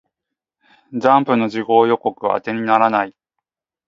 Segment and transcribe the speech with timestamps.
[0.93, 3.15] ジャンプの次号予告は当てにならない